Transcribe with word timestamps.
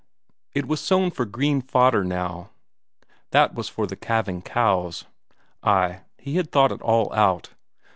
It 0.55 0.67
was, 0.67 0.81
sown 0.81 1.11
for 1.11 1.25
green 1.27 1.61
fodder 1.61 2.03
now; 2.03 2.49
that 3.29 3.53
was 3.53 3.69
for 3.69 3.85
the 3.85 3.95
calving 3.95 4.41
cows. 4.41 5.05
Ay, 5.61 6.01
he 6.17 6.37
had 6.37 6.51
thought 6.51 6.71
it 6.71 6.81
all 6.81 7.13
out. 7.13 7.51